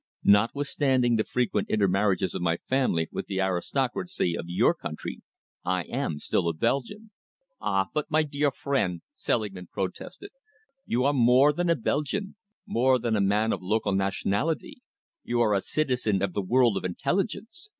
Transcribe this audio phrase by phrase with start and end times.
[0.23, 5.21] Notwithstanding the frequent intermarriages of my family with the aristocracy of your country,
[5.63, 7.11] I am still a Belgian."
[7.61, 7.85] "Ah!
[7.93, 10.31] but, my dear friend," Selingman protested,
[10.87, 12.35] "you are more than a Belgian,
[12.65, 14.81] more than a man of local nationality.
[15.23, 17.69] You are a citizen of the world of intelligence.